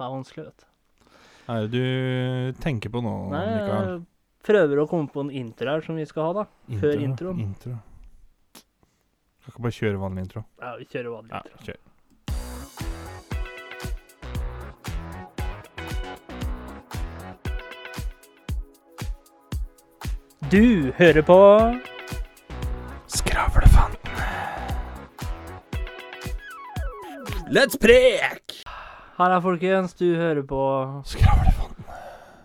[0.00, 0.66] det er vanskelig, vet du.
[1.46, 3.88] Hva er det du tenker på nå, Nei, Mikael?
[3.92, 4.02] jeg
[4.48, 6.76] prøver å komme på en intro her som vi skal ha, da.
[6.80, 7.40] Før introen.
[7.44, 7.76] Intro.
[9.40, 10.44] Kan ikke bare kjøre vanlig intro?
[10.62, 11.64] Ja, vi kjører vanlig Ja, intro.
[11.68, 12.90] kjør.
[20.50, 21.36] Du hører på
[23.06, 23.98] Skravlefanten.
[27.50, 28.49] Let's prek!
[29.20, 30.58] Her er folkens, du hører på
[31.04, 31.84] Skravlefanten.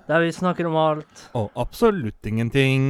[0.10, 1.22] der vi snakker om alt.
[1.34, 2.84] Og absolutt ingenting.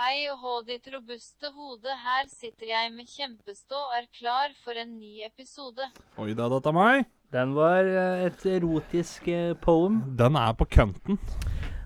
[0.00, 4.78] Hei og hå ditt robuste hode, her sitter jeg med kjempestå og er klar for
[4.78, 5.90] en ny episode.
[6.22, 7.04] Oi da, data meg.
[7.34, 10.00] Den var eh, et erotisk eh, poem.
[10.16, 11.18] Den er på kønten.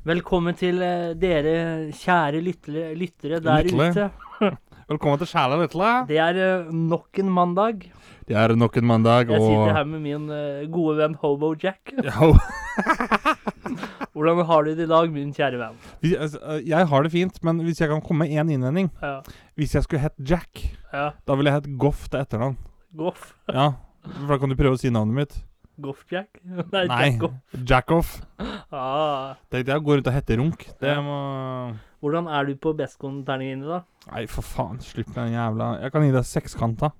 [0.06, 1.56] Velkommen til eh, dere
[1.96, 4.12] kjære lyttere, lyttere der Lyttere.
[4.38, 4.52] ute.
[4.84, 5.90] Velkommen til Sjæla Vetle.
[6.04, 7.86] Det er eh, nok en mandag.
[8.28, 11.88] Det er nok en mandag, Jeg sitter her med min eh, gode venn Hobo Jack.
[14.12, 15.78] Hvordan har du det i dag, min kjære venn?
[16.18, 19.22] altså, Jeg har det fint, men hvis jeg kan komme med én innvending Ja.
[19.56, 21.14] Hvis jeg skulle hett Jack, ja.
[21.24, 22.60] da ville jeg hett Goff til etternavn.
[22.92, 23.32] Goff.
[23.48, 23.70] Ja,
[24.04, 25.40] for da kan du prøve å si navnet mitt.
[25.80, 26.40] Goff Jack?
[26.72, 27.08] Nei, Nei.
[27.66, 28.20] Jackoff.
[28.70, 29.34] Ah.
[29.50, 30.66] Tenkte jeg å gå rundt og hette Runk.
[30.80, 31.18] Det må
[32.04, 34.10] Hvordan er du på bestkonterningen dine, da?
[34.12, 34.76] Nei, for faen.
[34.84, 36.90] Slipp den jævla Jeg kan gi deg sekskanta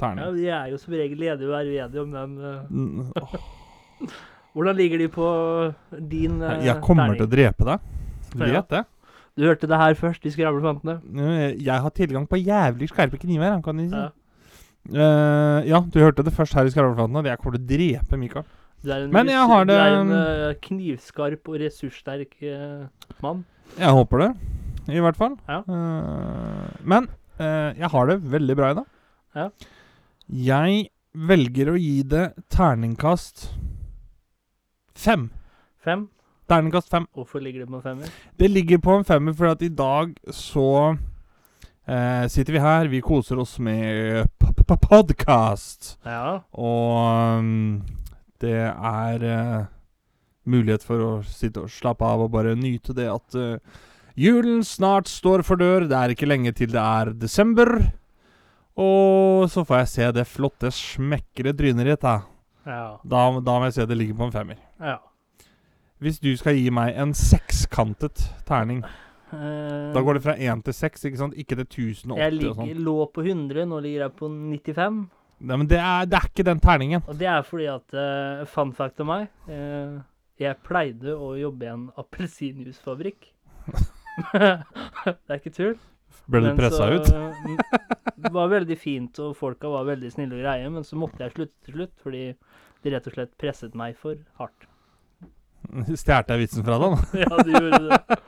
[0.00, 2.38] Ja, de er jo som regel enige og er uenige om den.
[2.40, 4.08] eh.
[4.56, 5.26] Hvordan ligger de på
[6.10, 7.84] din uh, Jeg kommer til å drepe deg.
[8.34, 8.52] Du Ja.
[8.60, 8.84] vet det.
[9.38, 10.98] Du hørte det her først de Skravlefantene.
[11.60, 13.94] Jeg har tilgang på jævlig skarpe kniver, kan de si.
[13.94, 14.08] Ja.
[14.88, 18.18] Eh, ja, du hørte det først her i Skravleflaten, at jeg kommer til å drepe
[18.20, 18.46] Mikael.
[18.80, 22.86] Du er en, Men jeg har det, du er en uh, knivskarp og ressurssterk uh,
[23.20, 23.42] mann.
[23.76, 24.30] Jeg håper det,
[24.88, 25.36] i hvert fall.
[25.46, 25.60] Ja.
[26.82, 28.88] Men jeg har det veldig bra i dag.
[29.36, 29.44] Ja.
[30.28, 30.80] Jeg
[31.30, 33.46] velger å gi det terningkast
[34.98, 35.28] fem.
[35.80, 36.08] Fem.
[36.50, 37.06] Terningkast fem.
[37.14, 38.12] Hvorfor ligger det på en femmer?
[38.40, 40.96] Det ligger på en femmer fordi at i dag så
[41.86, 44.28] eh, sitter vi her, vi koser oss med
[44.66, 45.96] podkast.
[46.04, 46.40] Ja.
[46.52, 47.82] Og um,
[48.42, 49.68] det er eh,
[50.50, 53.80] mulighet for å sitte og slappe av og bare nyte det at uh,
[54.18, 55.88] julen snart står for dør.
[55.90, 57.76] Det er ikke lenge til det er desember.
[58.80, 62.02] Og så får jeg se det flotte, smekre trynet ditt.
[62.04, 62.20] Da.
[62.64, 62.82] Ja.
[63.04, 64.60] Da, da må jeg se det ligger på en femmer.
[64.80, 64.98] ja.
[66.00, 68.78] Hvis du skal gi meg en sekskantet terning,
[69.32, 71.36] Eh, da går det fra 1 til 6, ikke sant?
[71.38, 72.70] Ikke til 1080 jeg og sånn.
[72.70, 75.00] Jeg lå på 100, nå ligger jeg på 95.
[75.40, 77.04] Nei, men det er, det er ikke den terningen.
[77.08, 80.02] Og det er fordi at uh, Fun fact om meg uh,
[80.36, 83.30] Jeg pleide å jobbe i en appelsinjuicefabrikk.
[84.34, 85.78] det er ikke tull.
[86.30, 87.08] Ble du pressa ut?
[88.20, 91.34] Det var veldig fint, og folka var veldig snille og greie, men så måtte jeg
[91.38, 92.24] slutte til slutt, fordi
[92.82, 94.68] de rett og slett presset meg for hardt.
[95.94, 97.08] Stjal jeg vitsen fra deg, da?
[97.22, 98.20] ja, de gjorde det.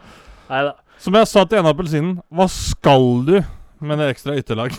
[0.48, 0.72] Nei da.
[1.02, 3.32] Som jeg sa til ene appelsinen, hva skal du
[3.82, 4.76] med det ekstra ytterlag?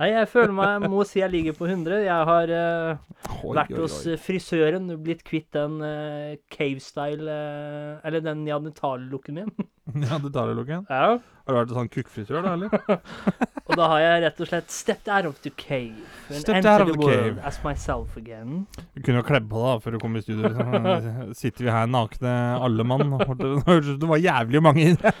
[0.00, 1.98] Nei, jeg føler meg Jeg må si jeg ligger på 100.
[2.06, 3.02] Jeg har uh,
[3.42, 4.14] Oi, vært oi, hos oi.
[4.14, 9.52] hos frisøren, blitt kvitt den uh, cave-style uh, Eller den neandertalerlooken min.
[9.92, 10.86] Lukken.
[10.88, 11.18] ja.
[11.42, 13.02] Har du vært sånn kukkfrisør, da, eller?
[13.66, 16.06] Og da har jeg rett og slett stepped out of the cave.
[16.30, 17.40] And Stepped out of the cave.
[17.42, 18.66] as myself again.
[18.94, 20.50] Du kunne jo kledd på deg før du kom i studio.
[20.50, 21.34] Liksom.
[21.38, 22.32] Sitter vi her nakne,
[22.62, 23.14] alle mann.
[23.18, 25.14] Hørtes ut det var jævlig mange inne.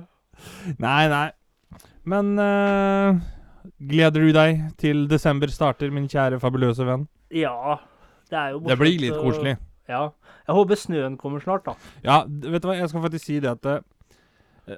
[0.86, 1.26] Nei, nei.
[2.08, 3.18] Men eh,
[3.80, 7.06] gleder du deg til desember starter, min kjære fabuløse venn?
[7.34, 7.78] Ja.
[8.30, 9.56] Det er jo Det blir litt koselig.
[9.90, 10.04] Ja.
[10.46, 11.74] Jeg håper snøen kommer snart, da.
[12.04, 13.80] Ja, vet du hva, jeg skal faktisk si det at eh,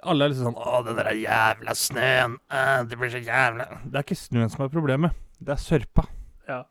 [0.08, 2.38] alle er liksom sånn Å, den der jævla snøen.
[2.52, 5.16] eh, det blir så jævla Det er ikke snøen som er problemet.
[5.42, 6.06] Det er sørpa.
[6.48, 6.62] Ja.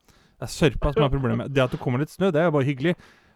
[0.42, 1.52] Det er sørpa som er problemet.
[1.54, 2.96] Det at det kommer litt snø, det er jo bare hyggelig.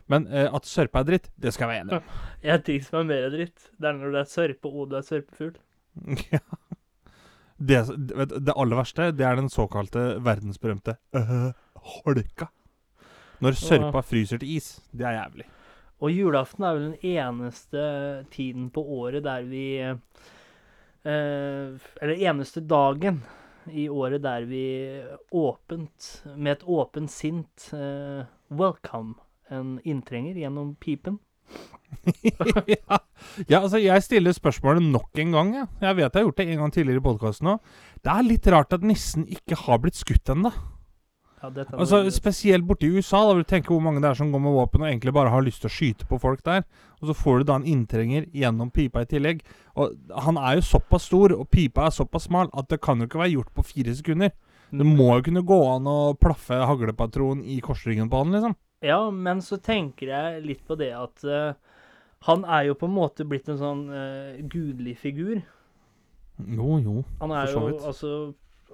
[0.09, 2.49] Men eh, at sørpa er dritt, det skal jeg være enig i.
[2.55, 5.05] En ting som er mer dritt, det er når det er sørpe og du er
[5.05, 5.55] sørpefugl.
[6.33, 6.41] Ja.
[7.55, 7.85] Det,
[8.45, 11.51] det aller verste, det er den såkalte verdensberømte øh,
[12.03, 12.49] holka.
[13.43, 14.81] Når sørpa fryser til is.
[14.91, 15.45] Det er jævlig.
[16.03, 17.81] Og julaften er vel den eneste
[18.31, 19.95] tiden på året der vi eh,
[21.05, 23.23] Eller eneste dagen
[23.71, 24.65] i året der vi
[25.31, 29.15] åpent, med et åpent sint, eh, welcome
[29.49, 31.19] en inntrenger gjennom pipen.
[32.75, 32.99] ja.
[33.49, 35.51] ja, altså jeg stiller spørsmålet nok en gang.
[35.55, 35.65] Ja.
[35.87, 37.75] Jeg vet jeg har gjort det en gang tidligere i podkasten òg.
[38.05, 40.53] Det er litt rart at nissen ikke har blitt skutt ennå.
[41.45, 43.19] Ja, Altså, spesielt borte i USA.
[43.27, 45.29] Da vil du tenke hvor mange det er som går med våpen og egentlig bare
[45.29, 46.63] har lyst til å skyte på folk der.
[47.01, 49.43] Og så får du da en inntrenger gjennom pipa i tillegg.
[49.77, 49.93] Og
[50.25, 53.21] han er jo såpass stor, og pipa er såpass smal, at det kan jo ikke
[53.21, 54.33] være gjort på fire sekunder.
[54.75, 58.55] Det må jo kunne gå an å plaffe haglepatron i korsryggen på han, liksom.
[58.83, 61.53] Ja, men så tenker jeg litt på det at uh,
[62.27, 65.39] han er jo på en måte blitt en sånn uh, gudelig figur.
[66.43, 67.03] Jo, jo.
[67.21, 67.85] Han er For så jo vidt.
[67.91, 68.11] altså,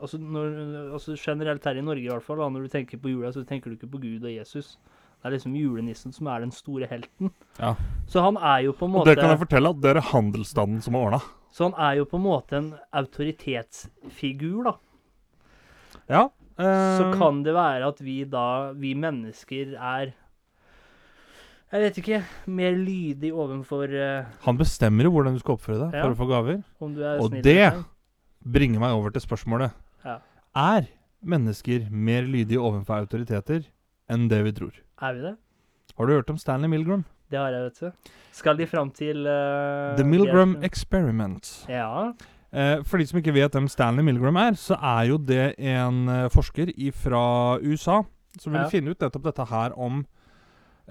[0.02, 0.56] altså, når,
[0.98, 3.46] altså Generelt her i Norge, i hvert fall, da, når du tenker på jula, så
[3.48, 4.78] tenker du ikke på Gud og Jesus.
[5.22, 7.30] Det er liksom julenissen som er den store helten.
[7.60, 7.76] Ja.
[8.10, 10.08] Så han er jo på en måte Og det kan jeg fortelle at det er
[10.10, 11.20] handelsstanden som har ordna.
[11.54, 14.74] Så han er jo på en måte en autoritetsfigur, da.
[16.10, 16.24] Ja.
[16.58, 20.12] Så eh, kan det være at vi da, vi mennesker, er
[21.72, 22.18] Jeg vet ikke.
[22.52, 26.02] Mer lydig overfor uh, Han bestemmer jo hvordan du skal oppføre deg Ja.
[26.04, 26.58] for å få gaver.
[26.60, 27.86] er Og det-
[28.44, 29.72] Bringer meg over til spørsmålet.
[30.04, 30.18] Ja.
[30.56, 30.88] Er
[31.24, 33.64] mennesker mer lydige overfor autoriteter
[34.10, 34.74] enn det vi tror?
[35.02, 35.36] Er vi det?
[35.98, 37.06] Har du hørt om Stanley Milgram?
[37.30, 38.10] Det har jeg, vet du.
[38.34, 41.66] Skal de fram til uh, The Milgram er- Experiment.
[41.70, 42.12] Ja.
[42.54, 46.02] Eh, for de som ikke vet hvem Stanley Milgram er, så er jo det en
[46.12, 48.02] eh, forsker fra USA
[48.40, 48.70] som vil Ja.
[48.72, 50.02] finne ut nettopp dette her om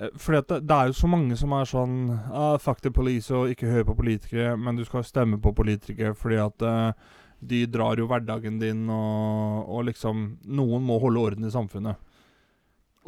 [0.00, 1.94] eh, fordi det, det er jo så mange som er sånn
[2.32, 6.14] ah, Fuck the police og ikke hør på politikere, men du skal stemme på politikere
[6.16, 6.92] fordi at eh,
[7.42, 11.96] de drar jo hverdagen din, og, og liksom Noen må holde orden i samfunnet.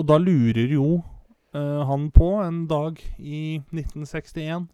[0.01, 1.03] Og da lurer jo
[1.55, 4.69] eh, han på en dag i 1961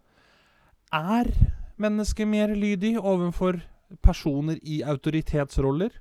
[0.94, 1.30] Er
[1.82, 3.60] mennesket mer lydig overfor
[4.04, 5.94] personer i autoritetsroller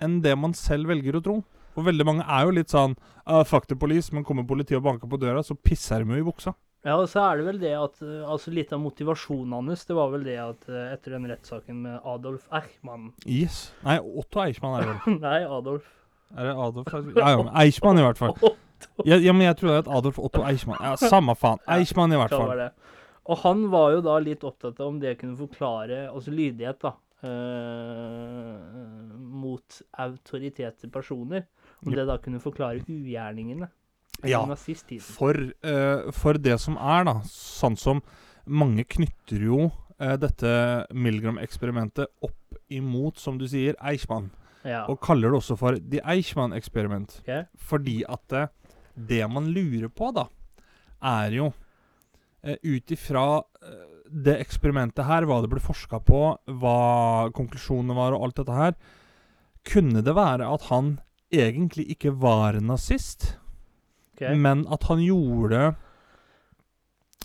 [0.00, 1.36] enn det man selv velger å tro?
[1.74, 2.96] For veldig mange er jo litt sånn
[3.28, 6.22] uh, Fuck the police, men kommer politiet og banker på døra, så pisser de jo
[6.24, 6.54] i buksa.
[6.84, 9.94] ja, og så er det vel det at eh, Altså litt av motivasjonen hans, det
[9.98, 13.72] var vel det at eh, etter den rettssaken med Adolf Eichmann Yes.
[13.84, 15.18] Nei, Otto Eichmann er det vel.
[15.28, 15.86] Nei, Adolf.
[16.34, 18.34] Er det Adolf Ja, ja, Eichmann i hvert fall.
[19.04, 20.80] Ja, ja, men jeg tror det er et Adolf Otto Eichmann.
[20.80, 21.60] Ja, Samme faen.
[21.68, 22.70] Eichmann i hvert Kan fall.
[23.28, 26.94] Og han var jo da litt opptatt av om det kunne forklare Altså lydighet, da.
[27.20, 31.44] eh, mot autoriterte personer.
[31.84, 33.68] Om det da kunne forklare ugjerningene.
[34.24, 34.42] Ja.
[35.00, 38.02] For, eh, for det som er, da, sånn som
[38.44, 40.50] mange knytter jo eh, dette
[40.92, 44.30] Milgram-eksperimentet opp imot, som du sier, Eichmann.
[44.64, 44.84] Ja.
[44.92, 47.20] Og kaller det også for The Eichmann Experiment.
[47.22, 47.46] Okay.
[47.56, 48.44] Fordi at det,
[48.94, 50.26] det man lurer på, da,
[51.00, 51.69] er jo eh,
[52.42, 53.24] ut ifra
[53.62, 56.22] eh, det eksperimentet her, hva det ble forska på,
[56.60, 56.78] hva
[57.36, 58.74] konklusjonene var og alt dette her,
[59.66, 60.96] kunne det være at han
[61.30, 63.36] egentlig ikke var nazist?
[64.20, 64.36] okay.
[64.36, 65.74] Men at han gjorde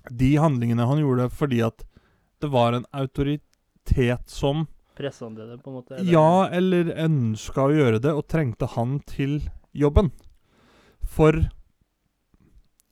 [0.10, 1.84] de handlingene han gjorde fordi at
[2.44, 5.98] det var en autoritet som Pressa han til det, på en måte?
[5.98, 6.08] eller?
[6.08, 9.42] Ja, eller ønska å gjøre det, og trengte han til
[9.76, 10.14] jobben.
[11.04, 11.36] For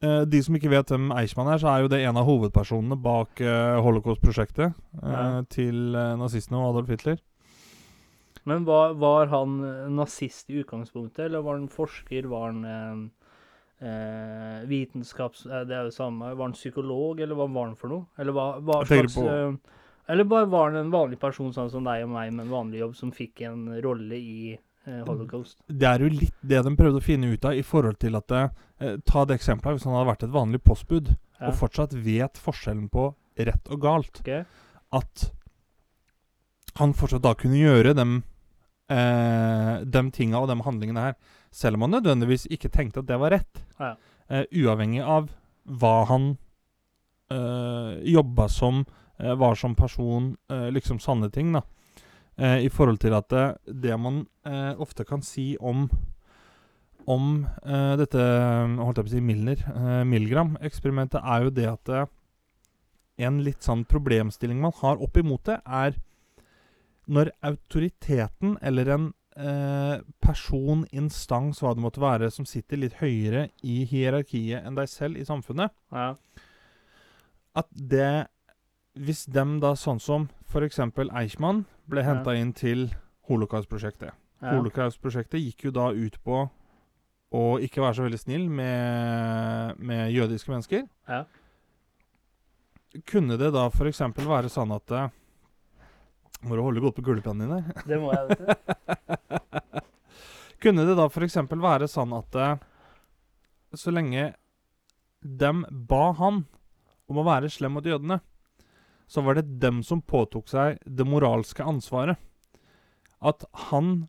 [0.03, 2.97] eh, de som ikke vet hvem Eichmann er, så er jo det en av hovedpersonene
[3.01, 7.21] bak uh, holocaust-prosjektet uh, til nazistene og Adolf Hitler.
[8.49, 9.55] Men var, var han
[9.95, 12.27] nazist i utgangspunktet, eller var han forsker?
[12.27, 13.05] Var han
[14.67, 15.45] vitenskaps...
[15.47, 16.33] Det er jo samme.
[16.35, 18.05] Var han psykolog, eller hva var han for noe?
[18.19, 19.15] Eller hva, hva slags
[20.11, 22.83] Eller bare var han en vanlig person sånn som deg og meg med en vanlig
[22.83, 25.57] jobb, som fikk en rolle i holocaust?
[25.67, 28.31] Det er jo litt det de prøvde å finne ut av i forhold til at
[28.31, 31.47] eh, Ta det eksempelet hvis han hadde vært et vanlig postbud Ja.
[31.49, 34.43] og fortsatt vet forskjellen på rett og galt, Okay.
[34.91, 35.31] at
[36.75, 38.23] han fortsatt da kunne gjøre dem,
[38.89, 41.15] eh, tinga og de handlingene her,
[41.51, 43.63] selv om han nødvendigvis ikke tenkte at det var rett.
[43.79, 43.95] Ja.
[44.29, 45.29] Eh, uavhengig av
[45.67, 46.37] hva han
[47.31, 48.85] eh, jobba som,
[49.19, 51.61] eh, var som person, eh, liksom sanne ting, da.
[52.37, 53.45] Eh, I forhold til at det,
[53.83, 55.87] det man eh, ofte kan si om
[57.03, 58.15] om eh, dette
[58.79, 61.91] holdt jeg på å si Milner, eh, Milgram-eksperimentet, er jo det at
[63.27, 65.97] en litt sånn problemstilling man har opp imot det, er
[67.11, 73.49] når autoriteten eller en eh, person, instans, hva det måtte være, som sitter litt høyere
[73.67, 76.13] i hierarkiet enn deg selv i samfunnet, Ja.
[77.59, 78.27] at det
[78.93, 80.79] Hvis dem da, sånn som f.eks.
[81.09, 82.91] Eichmann, ble henta inn til
[83.29, 84.13] Holocaust-prosjektet.
[84.43, 86.43] Holocaust-prosjektet gikk jo da ut på
[87.33, 90.85] å ikke være så veldig snill med, med jødiske mennesker.
[91.09, 91.23] Ja.
[93.09, 94.03] Kunne det da f.eks.
[94.21, 95.07] være sånn at eh,
[96.45, 97.79] Må du holde godt på kulepennene dine?
[97.89, 99.81] Det må jeg, vet du.
[100.63, 101.39] Kunne det da f.eks.
[101.49, 102.53] være sånn at eh,
[103.73, 104.29] så lenge
[105.23, 106.43] dem ba han
[107.09, 108.19] om å være slem mot jødene,
[109.13, 112.17] så var det dem som påtok seg det moralske ansvaret.
[113.21, 114.07] At han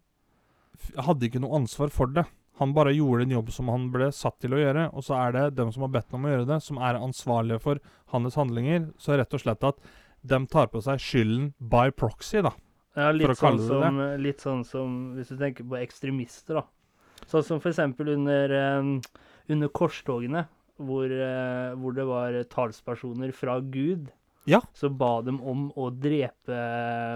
[0.97, 2.25] hadde ikke noe ansvar for det.
[2.63, 5.35] Han bare gjorde en jobb som han ble satt til å gjøre, og så er
[5.35, 7.83] det dem som har bedt ham om å gjøre det, som er ansvarlige for
[8.15, 8.89] hans handlinger.
[9.03, 9.83] Så rett og slett at
[10.25, 12.55] dem tar på seg skylden by proxy, da.
[12.95, 17.25] Ja, litt sånn, som, litt sånn som Hvis du tenker på ekstremister, da.
[17.27, 19.17] Sånn som eksempel under, eh,
[19.51, 20.47] under korstogene,
[20.79, 24.13] hvor, eh, hvor det var talspersoner fra Gud.
[24.51, 24.61] Ja.
[24.77, 26.59] Så ba dem om å drepe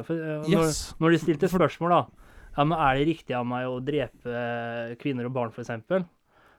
[0.07, 0.95] for, eh, når, Yes.
[1.01, 5.29] når de stilte spørsmål, da ja, men Er det riktig av meg å drepe kvinner
[5.29, 6.07] og barn, f.eks.?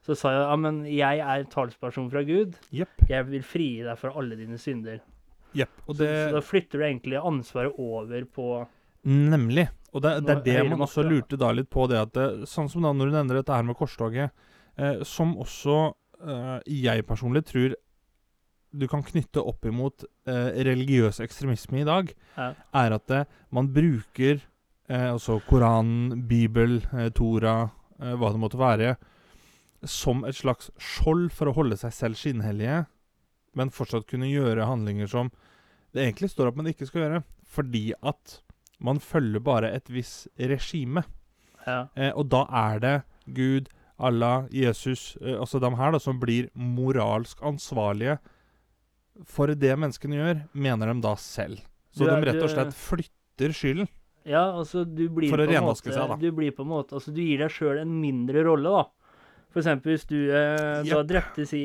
[0.05, 2.55] Så sa jeg ja, men jeg er talsperson fra Gud.
[2.71, 3.01] Yep.
[3.09, 5.01] Jeg vil frigi deg fra alle dine synder.
[5.57, 5.73] Yep.
[5.87, 8.45] Og Så, det så da flytter du egentlig ansvaret over på
[9.09, 9.67] Nemlig.
[9.93, 12.67] Og det, det er det man også lurte da litt på, det at det, Sånn
[12.71, 14.31] som da når du nevner dette her med korstoget,
[14.77, 15.77] eh, som også
[16.21, 17.75] eh, jeg personlig tror
[18.71, 22.53] du kan knytte opp imot eh, religiøs ekstremisme i dag, Ja.
[22.73, 24.41] er at det, man bruker
[24.89, 28.95] eh, altså Koranen, Bibel, eh, Tora, eh, hva det måtte være,
[29.85, 32.85] som et slags skjold for å holde seg selv skinnhellige,
[33.55, 35.31] men fortsatt kunne gjøre handlinger som
[35.95, 38.39] det egentlig står at man ikke skal gjøre, fordi at
[38.79, 41.01] man følger bare et visst regime.
[41.65, 41.87] Ja.
[41.97, 42.93] Eh, og da er det
[43.35, 48.19] Gud, Allah, Jesus, eh, altså de her da, som blir moralsk ansvarlige
[49.27, 51.63] for det menneskene gjør, mener de da selv.
[51.95, 53.89] Så Du de rett og slett flytter skylden.
[54.29, 56.17] Ja, altså du blir For å renvaske seg, da.
[56.19, 59.15] Du blir på en måte, altså du gir deg sjøl en mindre rolle, da.
[59.49, 60.91] For eksempel hvis du, eh, yep.
[60.93, 61.63] har drepte drept si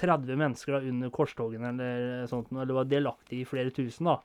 [0.00, 4.18] 30 mennesker da, under korstogene eller sånt, eller var delaktig i flere tusen, da.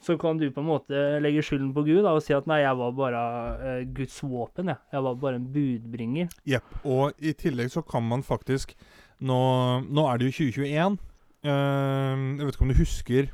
[0.00, 2.62] Så kan du på en måte legge skylden på Gud da, og si at nei,
[2.62, 3.20] jeg var bare
[3.58, 4.80] eh, Guds våpen, jeg.
[4.94, 6.30] Jeg var bare en budbringer.
[6.48, 6.78] Jepp.
[6.88, 8.76] Og i tillegg så kan man faktisk
[9.20, 9.36] Nå,
[9.84, 10.94] nå er det jo 2021.
[11.44, 13.30] Eh, jeg vet ikke om du husker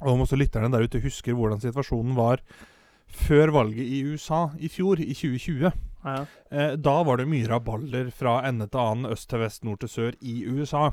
[0.00, 2.42] Og om også lytterne der ute husker hvordan situasjonen var
[3.14, 5.70] før valget i USA i fjor, i 2020.
[6.04, 6.14] Ja,
[6.50, 9.88] Eh, da var det mye rabalder fra ende til annen, øst til vest, nord til
[9.88, 10.90] sør i USA.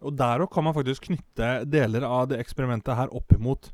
[0.00, 3.70] Og der òg kan man faktisk knytte deler av det eksperimentet her opp imot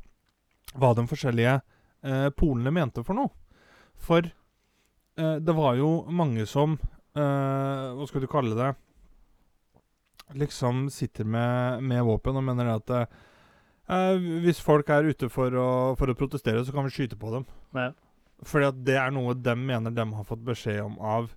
[0.75, 1.55] hva de forskjellige
[2.03, 3.31] eh, polene mente for noe.
[3.97, 8.73] For eh, det var jo mange som eh, Hva skal du kalle det?
[10.35, 15.69] Liksom sitter med, med våpen og mener at eh, hvis folk er ute for å,
[15.99, 17.47] for å protestere, så kan vi skyte på dem.
[17.77, 17.93] ja.
[18.45, 21.31] Fordi at det er noe de mener de har fått beskjed om av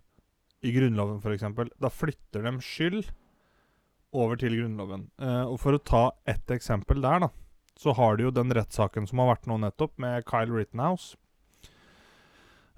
[0.60, 1.46] i Grunnloven, f.eks.
[1.80, 3.06] Da flytter de skyld
[4.12, 5.06] over til Grunnloven.
[5.22, 7.30] Eh, og for å ta ett eksempel der, da,
[7.80, 11.16] så har du jo den rettssaken som har vært nå nettopp, med Kyle Rittenhouse.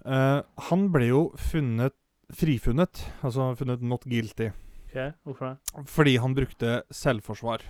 [0.07, 1.97] Eh, han ble jo funnet
[2.33, 4.53] frifunnet, altså funnet not guilty,
[4.93, 5.87] OK, hvorfor det?
[5.89, 7.65] fordi han brukte selvforsvar.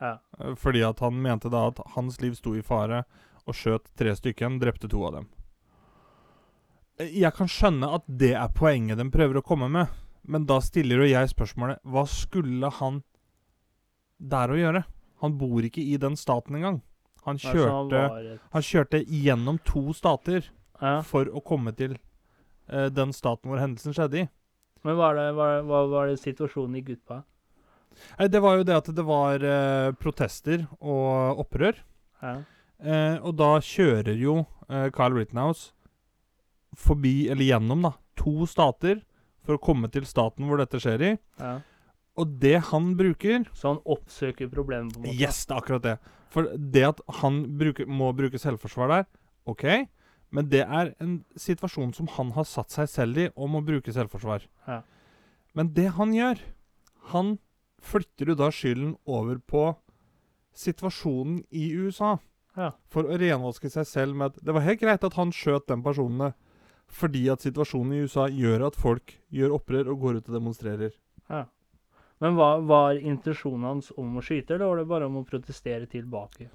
[0.00, 0.18] Ja.
[0.38, 3.04] Eh, Fordi at han mente da at hans liv sto i fare,
[3.46, 5.28] og skjøt tre stykker, drepte to av dem.
[6.98, 9.88] Eh, Jeg kan skjønne at det er poenget de prøver å komme med,
[10.24, 13.02] men da stiller jo jeg spørsmålet Hva skulle han
[14.18, 14.84] der å gjøre?
[15.20, 16.82] Han bor ikke i den staten engang.
[17.24, 20.46] Han kjørte, han kjørte gjennom to stater
[20.80, 21.00] ja.
[21.04, 21.98] for å komme til
[22.72, 24.28] uh, den staten hvor hendelsen skjedde i.
[24.86, 25.60] Men hva, var,
[25.90, 27.22] var det situasjonen i Gutpa?
[28.18, 31.80] Nei, det var jo det at det var eh, protester og opprør.
[32.22, 32.36] Ja.
[32.80, 34.38] Eh, og da kjører jo
[34.70, 35.74] eh, Kyle Rittenhouse
[36.78, 39.02] forbi, eller gjennom, da, to stater
[39.44, 41.12] for å komme til staten hvor dette skjer i.
[41.42, 41.58] ja.
[42.18, 45.14] Og det han bruker Så han oppsøker problemet, på en måte?
[45.14, 45.92] Yes, det er akkurat det.
[46.34, 49.06] For det at han bruker, må bruke selvforsvar der,
[49.48, 49.64] OK,
[50.30, 53.92] men det er en situasjon som han har satt seg selv i, om å bruke
[53.94, 54.46] selvforsvar.
[54.68, 54.80] Ja.
[55.58, 56.38] Men det han gjør
[57.10, 57.38] Han
[57.82, 59.62] flytter jo da skylden over på
[60.54, 62.18] situasjonen i USA.
[62.54, 62.74] Ja.
[62.92, 65.82] For å renvaske seg selv med at det var helt greit at han skjøt den
[65.82, 66.34] personene,
[66.90, 70.94] fordi at situasjonen i USA gjør at folk gjør opprør og går ut og demonstrerer.
[71.30, 71.46] Ja.
[72.20, 75.88] Men hva, var intensjonen hans om å skyte, eller var det bare om å protestere
[75.90, 76.50] tilbake?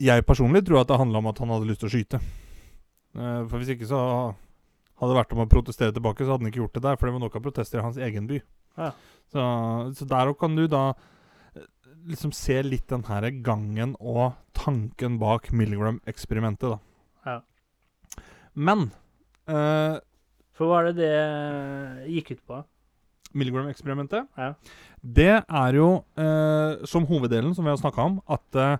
[0.00, 2.22] Jeg personlig tror at det handla om at han hadde lyst til å skyte.
[3.16, 4.00] Eh, For hvis ikke så
[5.00, 6.96] hadde det vært om å protestere tilbake, så hadde han ikke gjort det der.
[7.00, 8.38] For det var nok av protester i hans egen by.
[8.78, 8.92] Ja.
[9.32, 9.42] Så,
[9.98, 10.84] så der òg kan du da
[11.56, 11.66] eh,
[12.12, 16.78] liksom se litt den her gangen og tanken bak Milgram-eksperimentet, da.
[17.26, 17.38] Ja.
[18.54, 18.90] Men
[19.48, 19.96] eh,
[20.52, 22.62] For hva er det det gikk ut på?
[23.32, 24.50] Milgram-eksperimentet, Ja.
[25.00, 25.86] det er jo
[26.20, 28.76] eh, som hoveddelen, som vi har snakka om, at eh,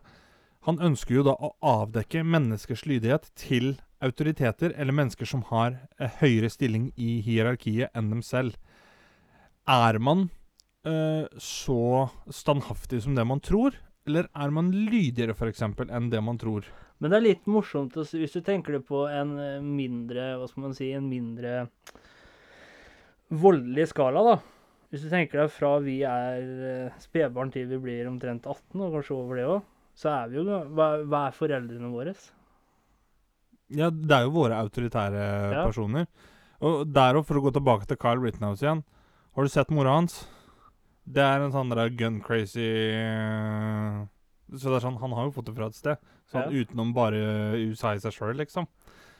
[0.68, 6.20] han ønsker jo da å avdekke menneskers lydighet til autoriteter eller mennesker som har eh,
[6.20, 8.58] høyere stilling i hierarkiet enn dem selv.
[9.70, 10.28] Er man
[10.86, 15.62] eh, så standhaftig som det man tror, eller er man lydigere f.eks.
[15.62, 16.66] enn det man tror?
[17.02, 20.66] Men det er litt morsomt hvis du tenker det på en eh, mindre Hva skal
[20.68, 21.64] man si En mindre
[23.32, 24.34] voldelig skala, da.
[24.92, 28.98] Hvis du tenker deg fra vi er eh, spedbarn til vi blir omtrent 18, og
[28.98, 29.62] kanskje over det òg,
[29.96, 30.44] så er vi jo
[30.76, 32.12] hva er foreldrene våre?
[33.72, 35.64] Ja, det er jo våre autoritære Ja.
[35.66, 36.06] personer.
[36.60, 38.84] Og der for å gå tilbake til Kyle Rittenhouse igjen
[39.34, 40.26] Har du sett mora hans?
[41.08, 44.04] Det er en sånn der gun crazy eh,
[44.52, 45.96] Så det er sånn, han har jo fått det fra et sted.
[46.30, 46.62] Sånn Ja.
[46.64, 48.66] utenom bare USA i seg sjøl, liksom.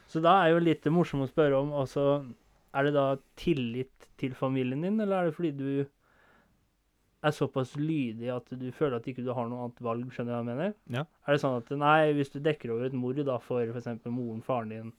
[0.06, 2.32] Så da er jo litt morsomt å spørre om altså,
[2.74, 5.86] Er det da tillit til familien din, eller er det fordi du
[7.22, 10.08] er såpass lydig at du føler at ikke du har noe annet valg?
[10.10, 10.74] Skjønner du hva jeg mener?
[10.90, 11.04] Ja.
[11.26, 13.88] Er det sånn at nei, hvis du dekker over et mord da for f.eks.
[14.10, 14.92] moren, faren din,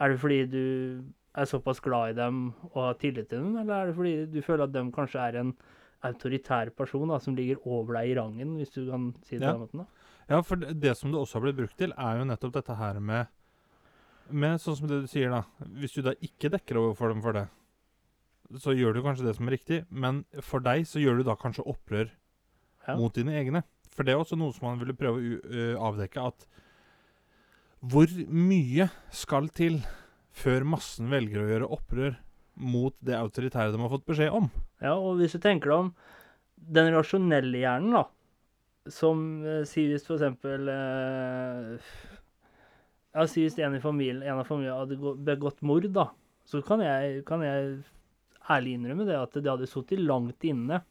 [0.00, 0.64] er det fordi du
[1.36, 4.40] er såpass glad i dem og har tillit til dem, eller er det fordi du
[4.42, 5.52] føler at dem kanskje er en
[6.04, 9.52] autoritær person da, som ligger over deg i rangen, hvis du kan si det Ja.
[9.52, 9.78] på den måten?
[9.84, 9.86] da?
[10.28, 13.00] Ja, for det, som det også har blitt brukt til, er jo nettopp dette her
[13.00, 13.26] med
[14.30, 15.42] Med sånn som det du sier, da.
[15.76, 17.42] Hvis du da ikke dekker over for dem for det,
[18.60, 21.36] så gjør du kanskje det som er riktig, men for deg så gjør du da
[21.40, 22.10] kanskje opprør
[22.86, 22.96] Ja.
[22.98, 23.62] mot dine egne.
[23.94, 25.38] For det er også noe som man ville prøve
[25.78, 26.46] å avdekke, at
[27.84, 29.78] hvor mye skal til
[30.34, 32.16] før massen velger å gjøre opprør
[32.56, 34.50] mot det autoritære de har fått beskjed om?
[34.82, 35.94] Ja, og hvis du tenker deg om
[36.74, 38.04] den rasjonelle hjernen, da,
[38.92, 41.88] som eh, sier hvis for eksempel eh,
[43.14, 46.08] Ja, sier hvis en, en av familien hadde begått mord, da,
[46.48, 47.76] så kan jeg, kan jeg
[48.50, 50.82] ærlig innrømme det at det hadde sittet langt inne.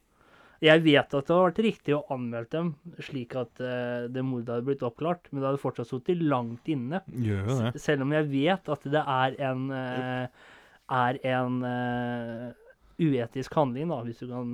[0.64, 2.70] Jeg vet at det hadde vært riktig å anmelde dem
[3.04, 7.02] slik at uh, det mordet hadde blitt oppklart, men det hadde fortsatt sittet langt inne.
[7.12, 7.72] Gjør det.
[7.84, 10.52] Selv om jeg vet at det er en uh,
[10.94, 12.48] er en uh,
[13.02, 14.54] uetisk handling, da, hvis du kan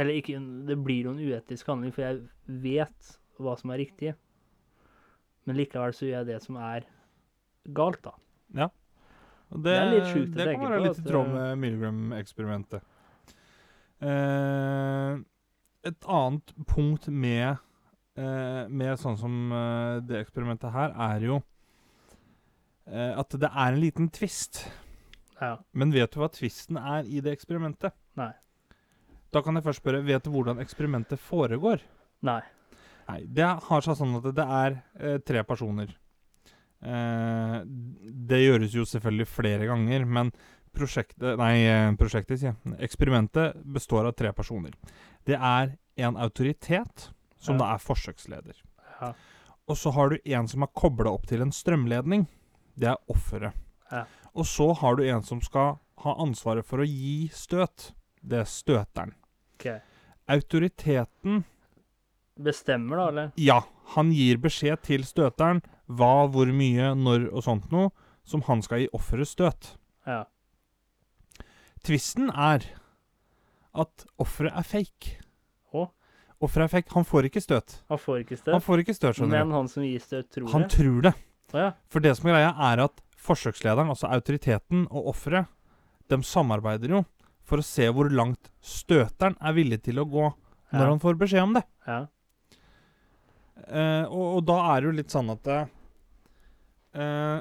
[0.00, 2.22] Eller ikke Det blir jo en uetisk handling, for jeg
[2.64, 4.14] vet hva som er riktig.
[5.44, 6.86] Men likevel så gjør jeg det som er
[7.76, 8.14] galt, da.
[9.52, 12.84] Og Det er litt sjukt å Det kan være litt i tråd med Milgram-eksperimentet.
[14.02, 15.18] Eh,
[15.88, 17.58] et annet punkt med,
[18.16, 21.42] eh, med sånn som eh, det eksperimentet her, er jo
[22.86, 24.64] eh, at det er en liten twist.
[25.42, 25.56] Ja.
[25.74, 27.94] Men vet du hva twisten er i det eksperimentet?
[28.18, 28.32] Nei.
[29.32, 31.82] Da kan jeg først spørre, vet du hvordan eksperimentet foregår?
[32.24, 32.40] Nei.
[33.08, 35.90] Nei, det har seg sånn at det er eh, tre personer.
[36.82, 40.32] Eh, det gjøres jo selvfølgelig flere ganger, men
[40.74, 42.78] prosjektet Nei, eh, prosjektet, sier jeg.
[42.88, 44.72] Eksperimentet består av tre personer.
[45.24, 47.58] Det er en autoritet, som Ja.
[47.58, 48.54] da er forsøksleder.
[49.00, 49.12] Ja.
[49.68, 52.26] Og så har du en som er kobla opp til en strømledning.
[52.78, 53.52] Det er offeret.
[53.92, 54.04] Ja.
[54.34, 57.92] Og så har du en som skal ha ansvaret for å gi støt.
[58.24, 59.12] Det er støteren.
[59.54, 59.80] OK.
[60.28, 61.44] Autoriteten
[62.42, 63.32] Bestemmer, da, eller?
[63.36, 63.60] ja,
[63.94, 67.90] han gir beskjed til støteren hva, hvor mye, når og sånt noe,
[68.24, 69.72] som han skal gi offeret støt.
[70.06, 70.24] Ja.
[71.82, 72.64] Tvisten er
[73.74, 75.16] at offeret er fake.
[75.74, 75.86] Å?
[76.44, 76.92] Offeret er fake.
[76.94, 77.78] Han får ikke støt.
[77.90, 78.52] Han får ikke støt?
[78.54, 80.70] Han får ikke støt, skjønner men han som gir støt, tror Han det.
[80.76, 81.14] tror det.
[81.52, 81.70] Å ja.
[81.92, 85.50] For det som er greia, er at forsøkslederen, altså autoriteten og offeret,
[86.10, 87.02] de samarbeider jo
[87.46, 90.24] for å se hvor langt støteren er villig til å gå
[90.72, 90.88] når Ja.
[90.88, 91.64] han får beskjed om det.
[91.86, 92.06] ja.
[93.68, 95.50] Eh, og, og da er det jo litt sånn at
[96.98, 97.38] uh,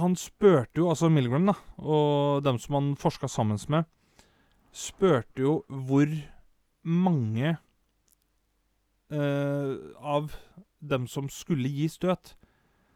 [0.00, 3.84] Han spurte jo, altså Milgram, da, og dem som han forska sammen med,
[4.74, 6.08] spurte jo hvor
[6.82, 7.54] mange
[9.12, 10.34] uh, av
[10.84, 12.34] dem som skulle gi støt,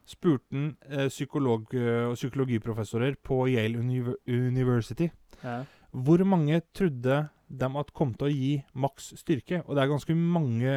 [0.08, 1.68] spurte han psykolog,
[2.08, 5.10] og psykologiprofessorer på Yale Univ University
[5.42, 5.60] ja.
[6.04, 9.62] Hvor mange trodde de at kom til å gi maks styrke?
[9.66, 10.72] Og det er ganske mange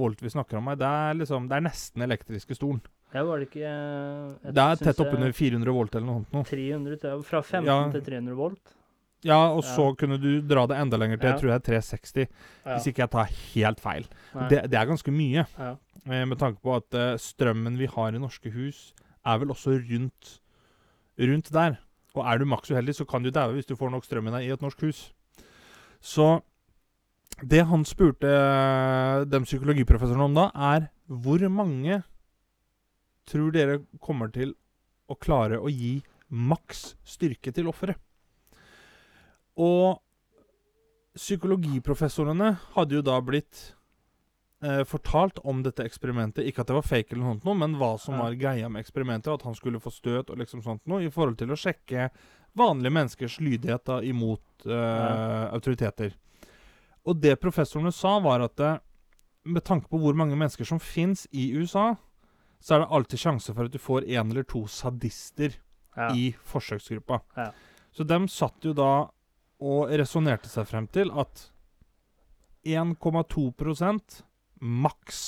[0.00, 0.76] volt vi snakker om her.
[0.80, 2.80] Det er liksom, det er nesten elektriske stolen.
[3.14, 6.32] Ja, var det ikke eh, Det er tett oppunder 400 volt eller noe sånt.
[6.34, 6.42] Nå.
[6.48, 7.22] 300, tror.
[7.28, 7.76] Fra 15 Ja.
[7.92, 8.72] til 300 volt.
[9.24, 9.76] Ja, og Ja.
[9.76, 11.32] så kunne du dra det enda lenger til Ja.
[11.36, 12.26] jeg tror jeg er 360,
[12.66, 12.74] Ja.
[12.76, 14.04] hvis ikke jeg tar helt feil.
[14.50, 15.76] Det, det er ganske mye, Ja.
[16.10, 18.92] eh, med tanke på at eh, strømmen vi har i norske hus,
[19.24, 20.40] er vel også rundt,
[21.18, 21.78] rundt der.
[22.14, 24.34] Og er du maks uheldig, så kan du daue hvis du får nok strøm i
[24.36, 25.06] deg i et norsk hus.
[26.04, 26.38] Så
[27.42, 32.02] det han spurte eh, de psykologiprofessorene om da, er hvor mange
[33.28, 34.54] tror dere kommer til
[35.10, 35.98] å klare å gi
[36.28, 37.98] maks styrke til offeret?
[39.58, 39.98] Og
[41.14, 43.72] psykologiprofessorene hadde jo da blitt
[44.88, 46.46] fortalt om dette eksperimentet.
[46.48, 48.80] Ikke at det var fake, eller noe sånt, noe, men hva som var greia med
[48.84, 49.32] eksperimentet.
[49.34, 52.08] At han skulle få støt og liksom sånt noe, i forhold til å sjekke
[52.56, 55.48] vanlige menneskers lydighet da, imot eh, Ja.
[55.56, 56.14] autoriteter.
[57.04, 58.78] Og det professorene sa, var at eh,
[59.44, 61.96] med tanke på hvor mange mennesker som fins i USA,
[62.64, 65.58] så er det alltid sjanse for at du får en eller to sadister
[65.96, 66.08] Ja.
[66.14, 67.20] i forsøksgruppa.
[67.36, 67.50] Ja.
[67.92, 69.08] Så de satt jo da
[69.60, 71.50] og resonnerte seg frem til at
[72.64, 73.52] 1,2
[74.64, 75.18] maks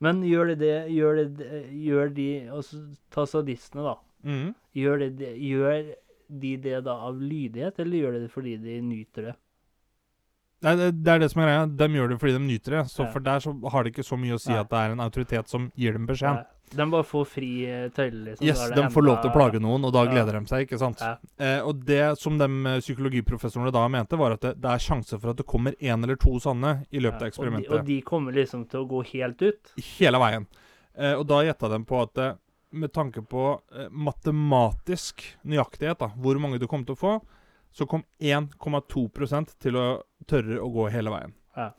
[0.00, 2.80] Men gjør de det Gjør, det, gjør de altså,
[3.12, 3.96] Ta sadistene, da.
[4.24, 4.54] Mm.
[4.76, 5.92] Gjør, det, gjør
[6.40, 9.36] de det da av lydighet, eller gjør de det fordi de nyter det?
[10.62, 11.66] Nei, det, det er det som er greia.
[11.80, 12.82] De gjør det fordi de nyter det.
[12.92, 13.10] Så Ja.
[13.14, 14.58] for der så har det ikke så mye å si Nei.
[14.60, 16.44] at det er en autoritet som gir dem beskjed.
[16.70, 18.46] De bare får fri eh, tøyle, liksom.
[18.46, 20.10] Yes, de får lov til å plage noen, og da Ja.
[20.12, 21.00] gleder de seg, ikke sant?
[21.00, 21.16] Ja.
[21.40, 25.18] Eh, og det som de eh, psykologiprofessorene da mente, var at det, det er sjanse
[25.18, 27.70] for at det kommer én eller to sånne i løpet av eksperimentet.
[27.72, 29.72] Og de, og de kommer liksom til å gå helt ut?
[29.98, 30.46] Hele veien.
[30.94, 32.34] Eh, og da gjetta de på at eh,
[32.72, 37.16] med tanke på eh, matematisk nøyaktighet, da, hvor mange du kom til å få,
[37.72, 39.86] så kom 1,2% til å
[40.28, 41.34] tørre å gå hele veien.
[41.56, 41.70] Ja.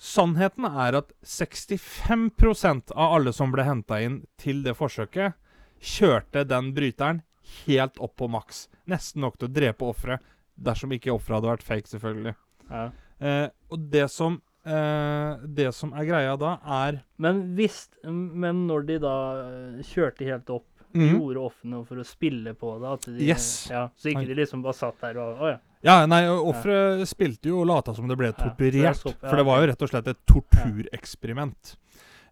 [0.00, 5.36] Sannheten er at 65% av alle som ble henta inn til det forsøket,
[5.80, 7.20] kjørte den bryteren
[7.66, 8.68] helt opp på maks.
[8.88, 10.24] Nesten nok til å drepe offeret,
[10.60, 12.34] dersom ikke offeret hadde vært fake, selvfølgelig.
[12.70, 12.86] Ja.
[13.20, 18.86] Eh, og det som, eh, det som er greia da, er Men hvis Men når
[18.86, 21.10] de da eh, kjørte helt opp, Mhm.
[21.14, 22.94] gjorde offene for å spille på det?
[23.06, 23.68] De, Yes.
[23.70, 25.58] Ja, så ikke de liksom bare satt der og Å ja.
[25.82, 27.04] Ja, nei, offeret ja.
[27.08, 29.00] spilte jo og lata som det ble er torturert.
[29.00, 31.76] For det var jo rett og slett et tortureksperiment.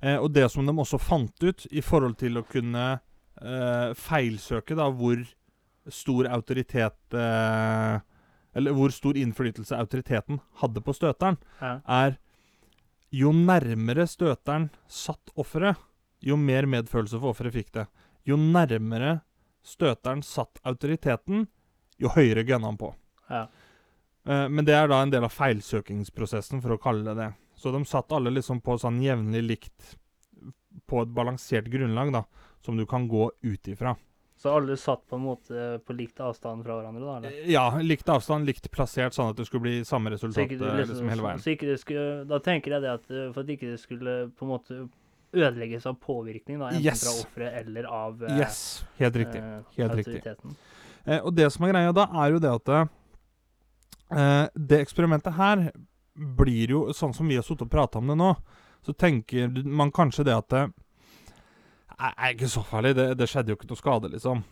[0.03, 2.85] Eh, og det som de også fant ut i forhold til å kunne
[3.41, 5.25] eh, feilsøke da hvor
[5.89, 7.99] stor autoritet eh,
[8.59, 12.17] Eller hvor stor innflytelse autoriteten hadde på støteren, er
[13.15, 15.77] jo nærmere støteren satt offeret,
[16.25, 17.85] jo mer medfølelse for offeret fikk det.
[18.29, 19.21] Jo nærmere
[19.65, 21.47] støteren satt autoriteten,
[22.01, 22.93] jo høyere gønna han på.
[23.31, 23.47] ja.
[24.29, 27.29] Eh, men det er da en del av feilsøkingsprosessen, for å kalle det det.
[27.57, 29.95] Så de satt alle liksom på sånn jevnlig likt
[30.89, 32.23] På et balansert grunnlag, da,
[32.65, 33.95] som du kan gå ut ifra.
[34.39, 37.17] Så alle satt på en måte på likt avstand fra hverandre, da?
[37.19, 37.41] Eller?
[37.43, 41.09] Eh, Ja, likt avstand, likt plassert, sånn at det skulle bli samme resultat liksom, liksom
[41.11, 41.43] hele veien.
[41.43, 44.15] så ikke det skulle, da tenker jeg det at eh, for at ikke det skulle
[44.39, 44.79] på en måte
[45.35, 47.03] ødelegges av påvirkning, da, enten Yes.
[47.05, 49.43] fra offeret eller av eh, Yes, helt riktig.
[49.43, 50.57] Helt helt riktig.
[51.05, 52.69] Eh, og det som er greia da, er jo det at
[54.11, 55.69] eh, det eksperimentet her
[56.15, 58.33] blir jo sånn som vi har sittet og prata om det nå,
[58.83, 60.63] så tenker man kanskje det at det
[61.99, 64.45] er er ikke så farlig, det, det skjedde jo ikke noe skade, liksom.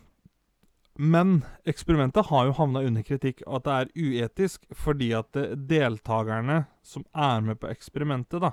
[0.99, 5.53] Men eksperimentet har jo havna under kritikk, og at det er uetisk fordi at eh,
[5.55, 8.53] deltakerne som er med på eksperimentet, da,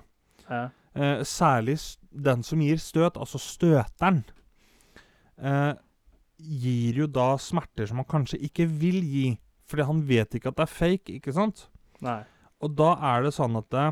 [0.50, 0.70] Ja.
[0.94, 1.80] Eh, særlig
[2.12, 4.22] den som gir støt, altså støteren,
[5.38, 5.74] eh,
[6.38, 9.40] gir jo da smerter som han kanskje ikke vil gi.
[9.66, 11.68] Fordi han vet ikke at det er fake, ikke sant?
[12.04, 12.22] Nei.
[12.62, 13.88] Og da er det sånn at det,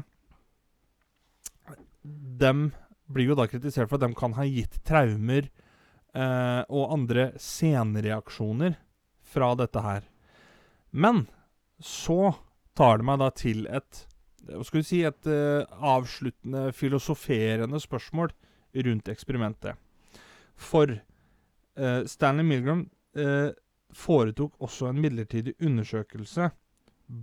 [2.42, 2.70] dem
[3.12, 5.50] blir jo da kritisert for at de kan ha gitt traumer
[6.14, 8.78] eh, og andre senreaksjoner
[9.32, 10.06] fra dette her.
[10.92, 11.26] Men
[11.82, 12.36] så
[12.78, 14.06] tar det meg da til et
[14.50, 18.32] hva skal vi si, et eh, avsluttende, filosoferende spørsmål
[18.88, 19.78] rundt eksperimentet.
[20.56, 22.86] For eh, Stanley Milgram
[23.18, 23.52] eh,
[23.94, 26.50] foretok også en midlertidig undersøkelse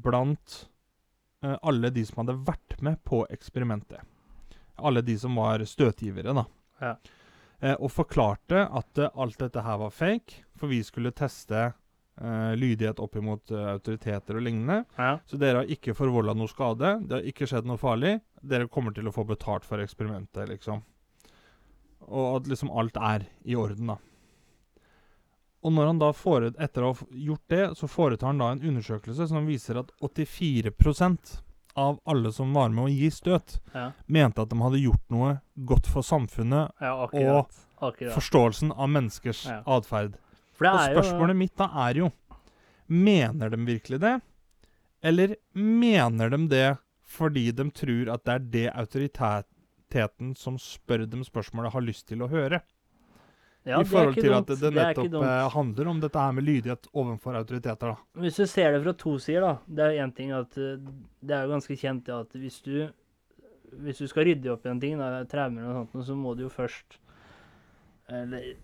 [0.04, 0.58] blant
[1.42, 4.02] eh, alle de som hadde vært med på eksperimentet.
[4.78, 6.44] Alle de som var støtgivere, da.
[6.78, 6.94] Ja.
[7.60, 11.72] Eh, og forklarte at eh, alt dette her var fake, for vi skulle teste
[12.20, 14.84] eh, lydighet opp imot uh, autoriteter og lignende.
[14.98, 15.18] Ja.
[15.26, 16.96] Så dere har ikke forvolda noe skade.
[17.06, 18.20] Det har ikke skjedd noe farlig.
[18.42, 20.82] Dere kommer til å få betalt for eksperimentet, liksom.
[22.08, 23.98] Og at liksom alt er i orden, da.
[25.66, 28.62] Og når han da får, etter å ha gjort det, så foretar han da en
[28.62, 31.40] undersøkelse som viser at 84%
[31.78, 33.90] av alle som var med å gi støt, Ja.
[34.06, 37.50] mente at de hadde gjort noe godt for samfunnet, ja, akkurat.
[37.82, 38.14] akkurat.
[38.14, 39.62] forståelsen av menneskers Ja.
[39.66, 40.14] atferd.
[40.58, 42.10] For det Og spørsmålet jo mitt da er jo
[42.88, 44.14] Mener de virkelig det?
[45.04, 46.68] Eller mener de det
[47.08, 52.20] fordi de tror at det er det autoriteten som spør dem spørsmålet, har lyst til
[52.24, 52.58] å høre?
[53.68, 54.50] ja, I forhold til dumt.
[54.50, 55.24] at det, Det nettopp dumt.
[55.24, 58.20] eh, handler om dette her med lydighet overfor autoriteter, da.
[58.20, 59.54] Hvis du ser det fra to sider, da.
[59.68, 60.76] Det er én ting at eh,
[61.20, 62.88] det er jo ganske kjent det at hvis du
[63.78, 66.46] hvis du skal rydde opp i en ting, da, traumer og sånt, så må du
[66.46, 66.98] jo først
[68.08, 68.54] eller,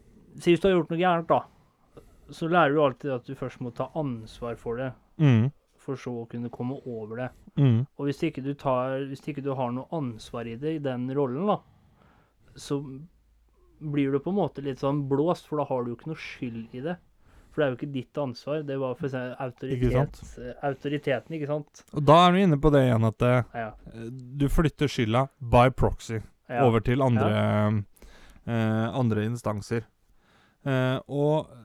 [0.41, 1.43] Si hvis du har gjort noe gærent, da.
[2.31, 5.51] Så lærer du alltid at du først må ta ansvar for det, Mm.
[5.79, 7.29] for så å kunne komme over det.
[7.59, 7.87] Mm.
[7.99, 11.09] Og hvis ikke du, tar, hvis ikke du har noe ansvar i det, i den
[11.15, 11.59] rollen, da,
[12.57, 12.79] så
[13.81, 16.17] blir du på en måte litt sånn blåst, for da har du jo ikke noe
[16.17, 16.97] skyld i det.
[17.53, 18.63] For det er jo ikke ditt ansvar.
[18.67, 21.85] Det var for eksempel autoritet, eh, autoriteten, ikke sant?
[21.95, 23.71] Og da er du inne på det igjen at det, Ja.
[24.37, 26.65] du flytter skylda by proxy ja.
[26.67, 27.85] over til andre,
[28.47, 29.85] eh, andre instanser.
[30.67, 31.64] Eh, og eh,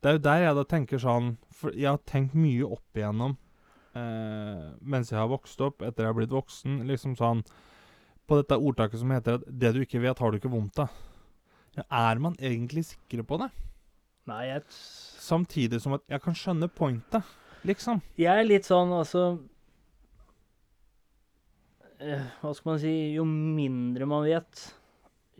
[0.00, 3.36] det er jo der jeg da tenker sånn For jeg har tenkt mye opp igjennom
[3.98, 6.82] eh, mens jeg har vokst opp, etter jeg har blitt voksen.
[6.88, 7.42] Liksom sånn
[8.28, 10.92] på dette ordtaket som heter at 'det du ikke vet, har du ikke vondt av'.
[11.78, 13.48] Ja, er man egentlig sikre på det?
[14.28, 17.24] Nei, jeg, Samtidig som at jeg kan skjønne pointet,
[17.64, 18.02] liksom.
[18.18, 19.22] jeg er litt sånn altså
[22.00, 24.64] eh, Hva skal man si Jo mindre man vet,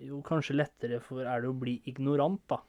[0.01, 2.62] jo kanskje lettere for er det å bli ignorant, da.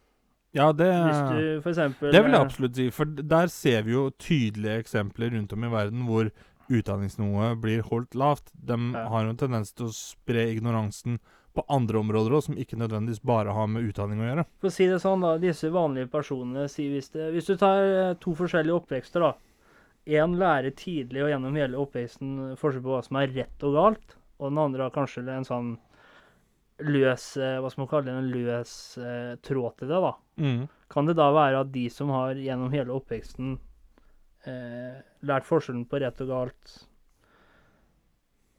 [0.58, 4.10] Ja, det du eksempel Det vil jeg eh, absolutt si, for der ser vi jo
[4.18, 6.32] tydelige eksempler rundt om i verden hvor
[6.70, 8.50] utdanningsnivået blir holdt lavt.
[8.54, 9.08] De Ja.
[9.10, 11.20] har jo en tendens til å spre ignoransen
[11.56, 14.46] på andre områder òg, som ikke nødvendigvis bare har med utdanning å gjøre.
[14.62, 15.38] For å si det sånn, da.
[15.38, 19.34] Disse vanlige personene sier hvis det Hvis du tar eh, to forskjellige oppvekster, da.
[20.08, 24.16] Én lærer tidlig og gjennom hele oppveksten forskjell på hva som er rett og galt,
[24.40, 25.78] og den andre har kanskje en sånn
[26.86, 28.18] løs eh, Hva skal man kalle det?
[28.20, 30.14] En løs eh, tråd til det, da.
[30.90, 33.58] Kan det da være at de som har gjennom hele oppveksten
[34.48, 36.76] eh, lært forskjellen på rett og galt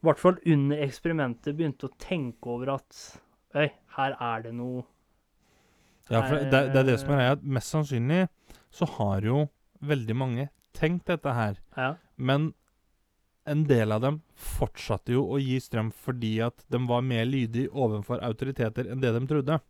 [0.01, 3.01] I hvert fall under eksperimentet begynte å tenke over at
[3.59, 4.85] Oi, her er det noe
[6.11, 7.41] Ja, for det, det er det som er greia.
[7.43, 8.23] Mest sannsynlig
[8.71, 9.45] så har jo
[9.81, 11.59] veldig mange tenkt dette her.
[11.77, 11.95] Ja.
[12.17, 12.53] Men
[13.47, 17.71] en del av dem fortsatte jo å gi strøm fordi at de var mer lydige
[17.73, 19.61] overfor autoriteter enn det de trodde.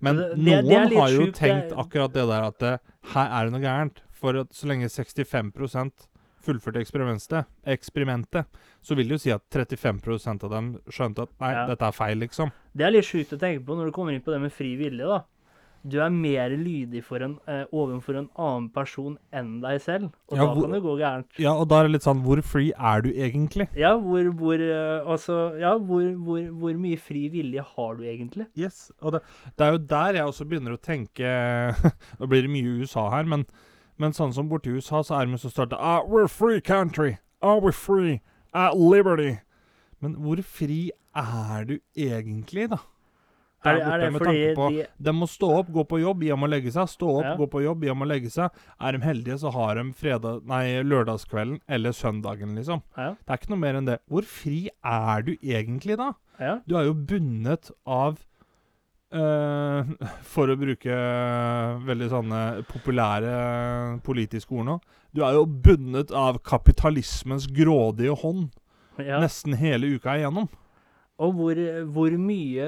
[0.00, 2.80] Men Det- det- noen det har jo sjuk, tenkt akkurat det der at det,
[3.12, 3.98] her er det noe gærent.
[4.10, 6.06] For at så lenge 65%
[6.42, 8.46] fullførte eksperimentet, eksperimentet,
[8.82, 11.66] så vil det jo si at 35% av dem skjønte at nei, Ja.
[11.66, 12.50] dette er feil, liksom.
[12.74, 14.76] Det er litt sjukt å tenke på når du kommer inn på det med fri
[14.76, 15.24] vilje, da.
[15.88, 20.36] Du er mer lydig for en, eh, overfor en annen person enn deg selv, og
[20.36, 21.38] Ja, da hvor- kan det gå gærent.
[21.38, 23.68] Ja, og da er det litt sånn Hvor free er du egentlig?
[23.74, 28.46] Ja, hvor, hvor eh, Altså, ja, hvor, hvor, hvor mye fri vilje har du egentlig?
[28.56, 29.22] Yes, og det,
[29.56, 31.24] det er jo der jeg også begynner å tenke
[32.20, 33.46] Nå blir det mye USA her, men,
[33.98, 37.18] men sånn som borti USA, så er vi så starta ah, We're free country.
[37.42, 38.20] Ah, we're free.
[38.52, 39.38] At liberty.
[40.02, 42.78] Men hvor fri er du egentlig, da?
[43.62, 46.00] Er, Der det- er det med tanke på- de De må stå opp, gå på
[46.00, 46.88] jobb, hjem og legge seg.
[46.88, 47.36] Stå opp, Ja.
[47.36, 48.50] gå på jobb, hjem og legge seg.
[48.80, 52.82] Er de heldige, så har de fredag, nei, lørdagskvelden eller søndagen, liksom.
[52.96, 53.10] Ja.
[53.10, 53.98] Det er ikke noe mer enn det.
[54.10, 56.14] Hvor fri er du egentlig da?
[56.40, 56.60] Ja.
[56.66, 58.18] Du er jo bundet av
[59.12, 59.82] Uh,
[60.22, 60.86] For å bruke
[61.82, 64.76] veldig sånne populære politiske ord nå.
[65.12, 68.52] Du er jo bundet av kapitalismens grådige hånd
[69.02, 69.18] ja.
[69.18, 70.46] nesten hele uka igjennom.
[71.20, 71.58] Og hvor,
[71.92, 72.66] hvor mye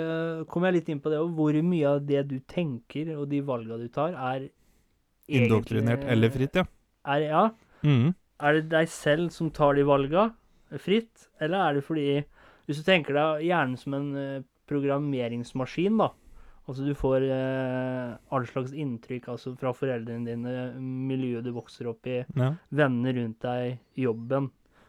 [0.50, 1.30] Kommer jeg litt inn på det, òg.
[1.38, 4.50] hvor mye av det du tenker, og de valga du tar, er
[5.32, 6.64] Indoktrinert egentlig- eller fritt, ja.
[7.06, 7.50] Er, ja.
[7.82, 8.14] Mm.
[8.42, 10.32] Er det deg selv som tar de valga
[10.78, 12.24] fritt, eller er det fordi
[12.66, 16.10] Hvis du tenker deg hjernen som en eh, programmeringsmaskin, da.
[16.68, 22.06] Altså du får eh, all slags inntrykk altså fra foreldrene dine, miljøet du vokser opp
[22.06, 22.52] i, ja.
[22.70, 24.46] vennene rundt deg, jobben.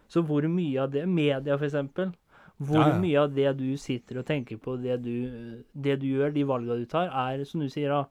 [0.08, 2.14] Så hvor mye av det, media f.eks.,
[2.68, 3.00] hvor Ja, ja.
[3.02, 6.78] mye av det du sitter og tenker på, det du, det du gjør, de valga
[6.80, 8.06] du tar, er, som du sier, da,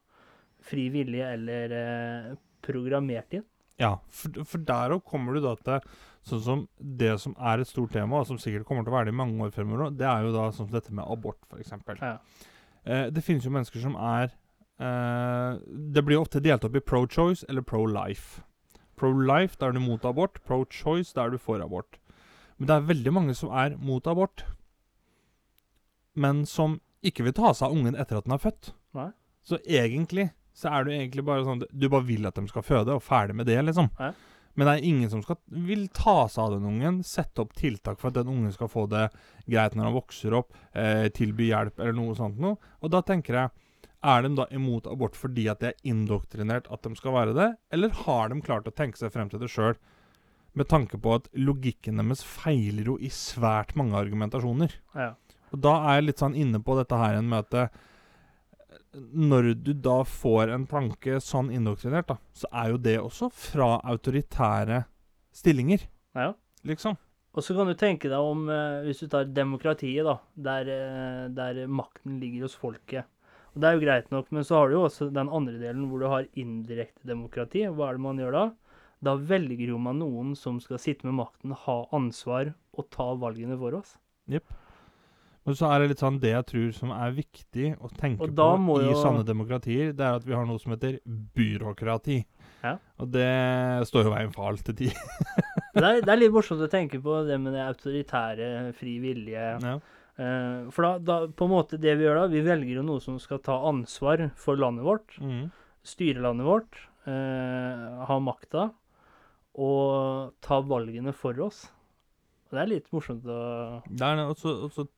[0.62, 2.30] fri vilje eller eh,
[2.64, 3.44] programmert inn?
[3.80, 5.80] Ja, for, for der òg kommer du da til
[6.28, 9.10] sånn som det som er et stort tema, og som sikkert kommer til å være
[9.10, 11.74] det i mange år fremover, det er jo da sånn som dette med abort, f.eks.
[11.98, 12.14] Ja.
[12.84, 14.32] Eh, det finnes jo mennesker som er
[14.82, 15.58] eh,
[15.94, 18.42] Det blir ofte delt opp i pro-choice eller pro-life.
[18.98, 20.38] Pro-life, da er du mot abort.
[20.46, 21.98] Pro-choice, da er du for abort.
[22.62, 24.44] Men det er veldig mange som er mot abort,
[26.14, 28.68] men som ikke vil ta seg av ungen etter at den er født.
[28.94, 29.08] Nei.
[29.42, 32.94] Så egentlig så er du egentlig bare sånn Du bare vil at de skal føde,
[32.94, 33.88] og ferdig med det, liksom.
[33.98, 34.12] Nei.
[34.54, 37.98] Men det er ingen som skal, vil ta seg av den ungen, sette opp tiltak
[37.98, 39.08] for at den ungen skal få det
[39.48, 42.60] greit når han vokser opp, eh, tilby hjelp eller noe sånt noe.
[42.78, 43.68] Og da tenker jeg
[44.02, 47.50] Er de da imot abort fordi at det er indoktrinert at de skal være det,
[47.70, 49.76] eller har de klart å tenke seg frem til det sjøl?
[50.58, 54.74] Med tanke på at logikken deres feiler jo i svært mange argumentasjoner.
[54.94, 55.14] Ja.
[55.52, 57.80] Og da er jeg litt sånn inne på dette her med at eh,
[59.12, 63.70] når du da får en tanke sånn indoktrinert, da, så er jo det også fra
[63.94, 64.82] autoritære
[65.32, 65.86] stillinger,
[66.16, 66.32] ja.
[66.68, 66.98] liksom.
[67.32, 71.28] Og så kan du tenke deg om, eh, hvis du tar demokratiet, da, der, eh,
[71.32, 73.08] der makten ligger hos folket.
[73.52, 75.88] Og Det er jo greit nok, men så har du jo også den andre delen
[75.88, 77.66] hvor du har indirekte demokrati.
[77.68, 78.44] Hva er det man gjør da?
[79.02, 83.56] Da velger jo man noen som skal sitte med makten, ha ansvar og ta valgene
[83.58, 83.96] for oss.
[85.42, 88.76] Men så er det litt sånn det jeg tror som er viktig å tenke på
[88.78, 91.00] i jo- sånne demokratier, det er at vi har noe som heter
[91.34, 92.20] byråkrati.
[92.62, 92.76] Ja.
[93.02, 93.26] Og det
[93.88, 94.94] står jo veien for alt til tid.
[95.72, 99.44] Det er, det er litt morsomt å tenke på det med det autoritære, fri vilje.
[99.64, 99.70] Ja.
[100.20, 103.00] Uh, for da, da, på en måte det vi gjør da, vi velger jo noe
[103.00, 105.16] som skal ta ansvar for landet vårt.
[105.16, 105.46] Mm.
[105.82, 108.68] styre landet vårt, Uh, ha makta
[109.54, 111.66] og ta valgene for oss.
[112.48, 114.88] Og det er litt morsomt å Det er det, og så-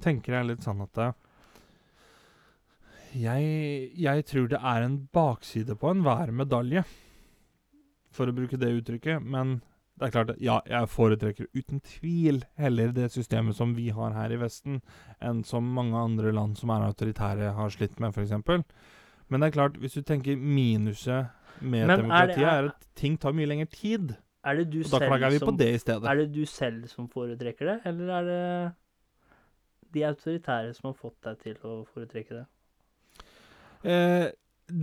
[0.00, 1.12] tenker jeg litt sånn at eh,
[3.16, 6.84] jeg, jeg tror det er en bakside på enhver medalje,
[8.12, 9.24] for å bruke det uttrykket.
[9.24, 9.60] Men
[9.96, 14.34] det er klart, ja, jeg foretrekker uten tvil heller det systemet som vi har her
[14.34, 14.82] i Vesten,
[15.24, 18.64] enn som mange andre land som er autoritære, har slitt med, f.eks.
[19.28, 23.16] Men det er klart, hvis du tenker minuset med Men er det- er- at ting
[23.18, 24.16] tar mye lengre tid.
[24.44, 26.04] Er det du Og da klager vi på som det i stedet.
[26.08, 28.74] Er det du selv som foretrekker det, eller er det
[29.92, 32.46] de autoritære som har fått deg til å foretrekke det?
[33.84, 34.30] Eh,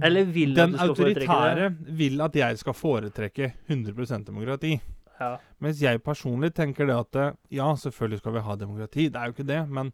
[0.01, 1.27] Eller vil den at du skal foretrekke det?
[1.27, 4.81] Den autoritære vil at jeg skal foretrekke 100% demokrati.
[5.19, 5.37] Ja.
[5.59, 9.25] Mens jeg personlig tenker det at eh, ja, selvfølgelig skal vi ha demokrati, det er
[9.29, 9.93] jo ikke det, men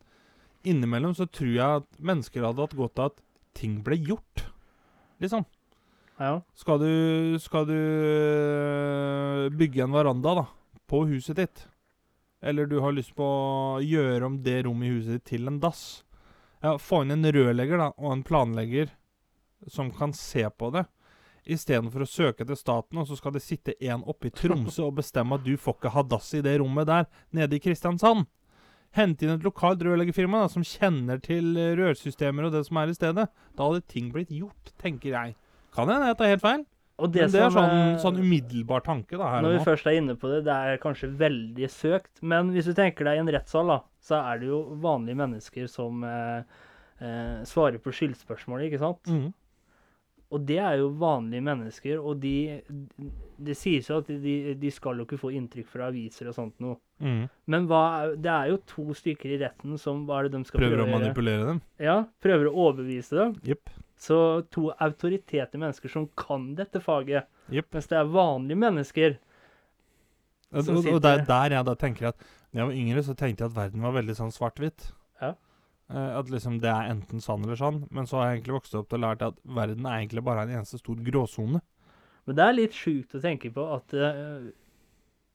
[0.63, 3.21] innimellom så tror jeg at mennesker hadde hatt godt av at
[3.53, 4.45] ting ble gjort.
[5.21, 5.45] Liksom.
[6.19, 6.35] Ja.
[6.57, 6.91] Skal du,
[7.39, 10.45] skal du øh, bygge en veranda da,
[10.89, 11.65] på huset ditt,
[12.43, 15.59] eller du har lyst på å gjøre om det rommet i huset ditt til en
[15.63, 16.03] dass,
[16.63, 18.91] ja, få inn en rørlegger da, og en planlegger
[19.67, 20.85] som kan se på det,
[21.49, 24.99] istedenfor å søke til staten, og så skal det sitte en oppe i Tromsø og
[24.99, 28.27] bestemme at du får ikke ha dass i det rommet der, nede i Kristiansand.
[28.95, 32.95] Hente inn et lokalt rørleggerfirma som kjenner til eh, rørsystemer og det som er i
[32.97, 33.27] stedet.
[33.53, 35.35] Da hadde ting blitt gjort, tenker jeg.
[35.75, 36.65] Kan hende jeg tar helt feil,
[36.99, 39.65] Og det, men det er sånn, eh, sånn umiddelbar tanke da, her Når vi nå.
[39.67, 42.21] først er inne på det, det er kanskje veldig søkt.
[42.21, 45.69] Men hvis du tenker deg i en rettssal, da, så er det jo vanlige mennesker
[45.71, 46.41] som eh,
[46.99, 49.05] eh, svarer på skyldspørsmålet, ikke sant?
[49.07, 49.29] Mhm.
[50.31, 52.61] Og det er jo vanlige mennesker, og de
[53.39, 56.59] Det sies jo at de, de skal jo ikke få inntrykk fra aviser og sånt
[56.61, 56.75] noe.
[57.01, 57.23] Mm.
[57.49, 57.79] Men hva,
[58.13, 60.85] det er jo to stykker i retten som Hva er det de skal Prøver prøve
[60.85, 61.61] å å manipulere dem.
[61.81, 63.33] Ja, prøver å overbevise dem.
[63.47, 63.71] Yep.
[63.99, 64.19] Så
[64.53, 67.65] to autoriteter mennesker som kan dette faget, Yep.
[67.73, 69.17] mens det er vanlige mennesker
[70.53, 73.13] Og, og, og er sitter- der jeg da tenker at da jeg var yngre, så
[73.17, 74.91] tenkte jeg at verden var veldig sånn svart-hvitt.
[75.89, 77.83] Eh, at liksom det er enten sann eller sann.
[77.89, 80.45] Men så har jeg egentlig vokst opp til å lært at verden er egentlig bare
[80.45, 81.61] en eneste stor gråsone.
[82.27, 83.95] Men det er litt sjukt å tenke på at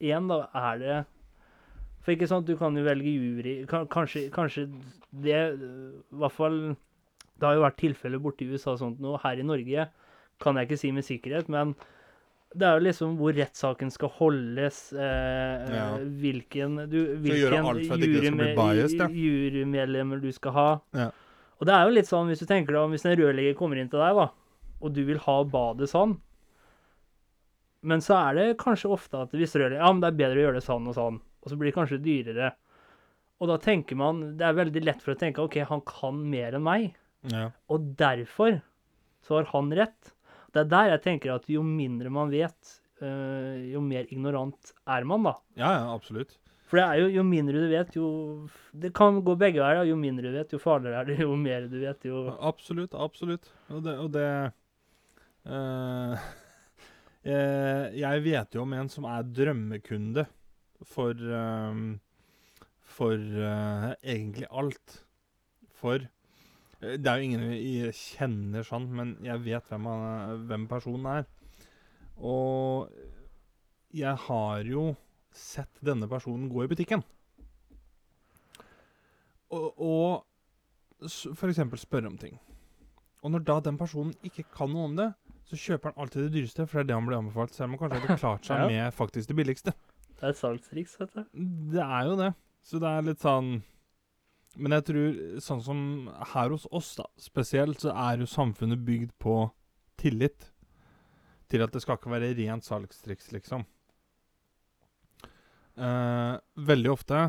[0.04, 0.96] Én, da, er det
[2.04, 4.66] For ikke sant, du kan jo velge jury kanskje, kanskje
[5.24, 6.58] det I hvert fall
[7.38, 9.14] Det har jo vært tilfeller borti USA og sånt nå.
[9.22, 9.88] Her i Norge
[10.42, 11.76] kan jeg ikke si med sikkerhet, men
[12.54, 15.86] det er jo liksom hvor rettssaken skal holdes, eh, Ja.
[15.98, 17.64] hvilken, du, hvilken
[19.10, 20.68] jurymedlemmer du skal ha.
[20.94, 21.10] Ja.
[21.60, 23.78] Og det er jo litt sånn, hvis du tenker deg om hvis en rørlegger kommer
[23.80, 24.28] inn til deg, da,
[24.80, 26.16] og du vil ha badet sånn,
[27.84, 30.44] men så er det kanskje ofte at hvis rørlegger Ja, men det er bedre å
[30.46, 32.52] gjøre det sånn og sånn, og så blir det kanskje dyrere.
[33.42, 36.54] Og da tenker man Det er veldig lett for å tenke OK, han kan mer
[36.56, 36.94] enn meg,
[37.28, 37.50] Ja.
[37.68, 38.62] og derfor
[39.24, 40.12] så har han rett.
[40.54, 45.06] Det er der jeg tenker at jo mindre man vet, øh, jo mer ignorant er
[45.08, 45.34] man, da.
[45.58, 46.36] ja, ja, absolutt.
[46.64, 48.06] For det er jo, jo mindre du vet, jo
[48.72, 49.84] Det kan gå begge veier.
[49.86, 51.18] Jo mindre du vet, jo farligere er det.
[51.20, 53.50] Jo mer du vet, jo Absolutt, absolutt.
[53.68, 54.24] Og det, og det
[55.44, 56.24] eh,
[58.04, 60.26] Jeg vet jo om en som er drømmekunde
[60.88, 61.84] for øh,
[62.96, 63.22] For
[64.00, 65.00] egentlig alt.
[65.74, 66.08] For
[66.98, 71.26] Det er jo ingen jeg kjenner sånn, men jeg vet hvem, han, hvem personen er.
[72.18, 72.90] Og
[73.94, 74.88] jeg har jo
[75.34, 77.02] sett denne personen gå i butikken.
[79.54, 81.60] Og, og f.eks.
[81.84, 82.38] spørre om ting.
[83.24, 85.10] Og når da den personen ikke kan noe om det,
[85.48, 87.74] så kjøper han alltid det dyreste, for det er det han blir anbefalt, selv om
[87.76, 88.68] han kanskje hadde klart seg Ja.
[88.72, 89.74] med faktisk det billigste.
[90.14, 91.22] Det er et salgstriks, vet du.
[91.74, 92.30] Det er jo det.
[92.64, 93.50] Så det er litt sånn
[94.56, 95.78] Men jeg tror, sånn som
[96.34, 99.38] her hos oss, da, spesielt, så er jo samfunnet bygd på
[99.98, 100.50] tillit.
[101.50, 103.64] Til at det skal ikke være rent salgstriks, liksom.
[105.74, 106.36] Eh,
[106.70, 107.24] veldig ofte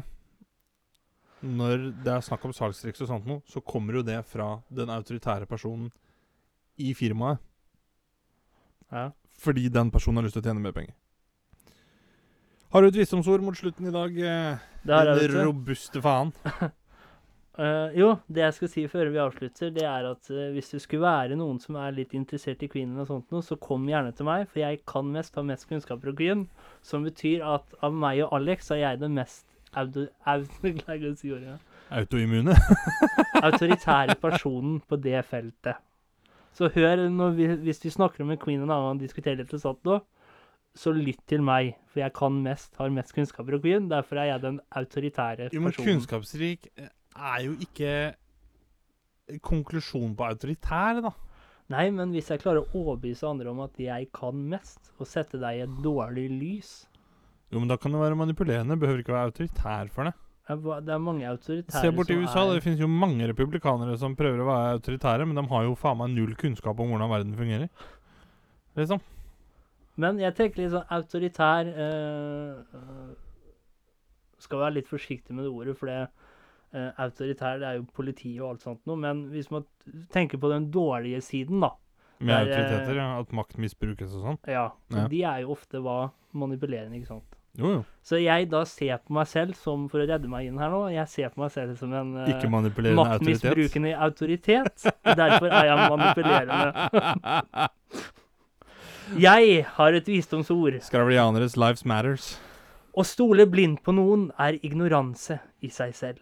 [1.46, 4.90] når det er snakk om salgstriks og sånt noe, så kommer jo det fra den
[4.94, 5.92] autoritære personen
[6.82, 7.42] i firmaet.
[8.92, 9.10] Ja.
[9.42, 10.96] Fordi den personen har lyst til å tjene mer penger.
[12.74, 14.18] Har du et visdomsord mot slutten i dag?
[14.18, 16.34] eh, Det din robuste faen.
[17.56, 20.80] Eh, jo, det jeg skal si før vi avslutter, det er at uh, hvis du
[20.84, 24.12] skulle være noen som er litt interessert i Queen og sånt noe, så kom gjerne
[24.16, 26.42] til meg, for jeg kan mest, har mest kunnskaper om Queen.
[26.84, 29.48] Som betyr at av meg og Alex er jeg den mest
[31.96, 32.56] Autoimmune.
[33.46, 35.80] autoritære personen på det feltet.
[36.56, 37.04] Så hør
[37.36, 40.00] vi, hvis vi snakker om en Queen en annen gang, diskuterer litt sånt nå,
[40.76, 43.90] så lytt til meg, for jeg kan mest, har mest kunnskaper om Queen.
[43.92, 45.88] Derfor er jeg den autoritære Jo, men personen.
[45.88, 47.94] kunnskapsrik eh, er jo ikke
[49.46, 51.14] konklusjon på autoritær, da.
[51.74, 55.40] Nei, men hvis jeg klarer å overbevise andre om at jeg kan mest, og sette
[55.42, 56.76] deg i et dårlig lys
[57.50, 58.78] Jo, men da kan det være manipulerende.
[58.78, 60.14] Behøver ikke være autoritær for det.
[60.50, 63.98] er Det er mange autoritære Se bort som USA, er det finnes jo mange republikanere
[63.98, 67.10] som prøver å være autoritære, men de har jo faen meg null kunnskap om hvordan
[67.10, 67.70] verden fungerer.
[68.78, 69.02] Liksom.
[69.96, 73.12] Men jeg tenker litt sånn autoritær eh, eh,
[74.44, 76.02] Skal være litt forsiktig med det ordet, for det
[76.74, 78.98] eh, autoritær det er jo politi og alt sånt noe.
[78.98, 79.66] Men hvis man
[80.14, 81.74] tenker på den dårlige siden, da.
[82.20, 83.20] Med Der, eh, autoriteter, ja.
[83.20, 84.38] At makt misbrukes og sånn.
[84.48, 85.08] Ja, så Ja.
[85.12, 87.24] De er jo ofte hva manipulerende, ikke sant.
[87.58, 87.86] Jo, jo.
[88.04, 90.90] Så jeg da ser på meg selv som, for å redde meg inn her nå,
[90.92, 93.44] jeg ser på meg selv som en eh, Ikke manipulerende autoritet.
[93.44, 94.84] maktmisbrukende autoritet.
[95.16, 97.70] Derfor er jeg manipulerende.
[99.22, 100.80] Jeg har et visdomsord.
[100.82, 102.40] Skravlianeres lives matters.
[102.98, 106.22] Å stole blindt på noen er ignoranse i seg selv.